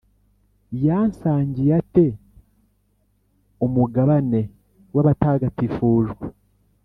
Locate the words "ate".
1.81-2.07